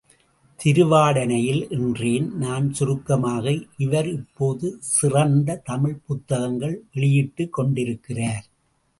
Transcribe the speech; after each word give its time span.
திருவாடானையில் 0.59 1.69
என்றேன் 1.69 2.37
நான் 2.37 2.73
சுருக்கமாக, 2.73 3.53
இவர் 3.77 4.09
இப்போது 4.09 4.77
சிறந்த 4.79 5.55
தமிழ்ப் 5.55 6.01
புத்தகங்கள் 6.07 6.83
வெளியிட்டுக் 6.93 7.53
கொண்டிருக்கிறார். 7.53 8.45